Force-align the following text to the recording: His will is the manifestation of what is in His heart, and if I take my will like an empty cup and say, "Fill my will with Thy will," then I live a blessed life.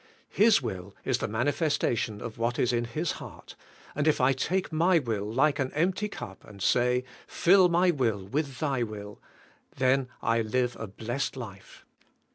His 0.31 0.63
will 0.63 0.95
is 1.05 1.19
the 1.19 1.27
manifestation 1.27 2.21
of 2.21 2.39
what 2.39 2.57
is 2.57 2.73
in 2.73 2.85
His 2.85 3.11
heart, 3.21 3.55
and 3.93 4.07
if 4.07 4.19
I 4.19 4.33
take 4.33 4.73
my 4.73 4.97
will 4.97 5.31
like 5.31 5.59
an 5.59 5.71
empty 5.73 6.09
cup 6.09 6.43
and 6.43 6.59
say, 6.59 7.03
"Fill 7.27 7.69
my 7.69 7.91
will 7.91 8.25
with 8.25 8.57
Thy 8.59 8.81
will," 8.81 9.19
then 9.77 10.07
I 10.19 10.41
live 10.41 10.75
a 10.79 10.87
blessed 10.87 11.37
life. 11.37 11.85